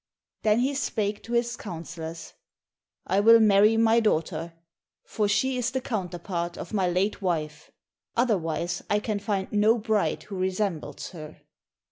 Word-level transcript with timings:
Then 0.41 0.61
he 0.61 0.73
spake 0.73 1.21
to 1.21 1.33
his 1.33 1.55
councillors, 1.55 2.33
"I 3.05 3.19
will 3.19 3.39
marry 3.39 3.77
my 3.77 3.99
daughter, 3.99 4.53
for 5.03 5.27
she 5.27 5.57
is 5.59 5.69
the 5.69 5.79
counterpart 5.79 6.57
of 6.57 6.73
my 6.73 6.87
late 6.89 7.21
wife, 7.21 7.69
otherwise 8.17 8.81
I 8.89 8.97
can 8.97 9.19
find 9.19 9.51
no 9.51 9.77
bride 9.77 10.23
who 10.23 10.37
resembles 10.39 11.11
her." 11.11 11.41